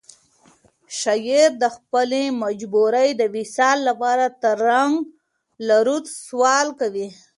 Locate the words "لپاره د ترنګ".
3.89-4.93